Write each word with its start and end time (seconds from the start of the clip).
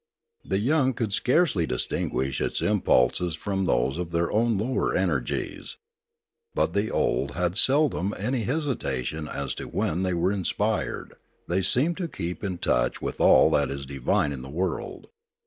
The 0.43 0.57
young 0.57 0.93
could 0.95 1.13
scarcely 1.13 1.67
distinguish 1.67 2.41
its 2.41 2.59
impulses 2.59 3.35
from 3.35 3.65
those 3.65 3.99
of 3.99 4.09
their 4.09 4.31
own 4.31 4.57
lower 4.57 4.95
energies. 4.95 5.77
But 6.55 6.73
the 6.73 6.89
old 6.89 7.33
had 7.35 7.55
seldom 7.55 8.11
any 8.17 8.41
hesitation 8.41 9.27
as 9.27 9.53
to 9.61 9.65
when 9.65 10.01
they 10.01 10.15
were 10.15 10.31
inspired; 10.31 11.13
they 11.47 11.61
seemed 11.61 11.97
to 11.97 12.07
keep 12.07 12.43
in 12.43 12.57
touch 12.57 12.99
with 12.99 13.21
all 13.21 13.51
that 13.51 13.69
is 13.69 13.85
divine 13.85 14.31
in 14.31 14.41
the 14.41 14.49
world. 14.49 15.09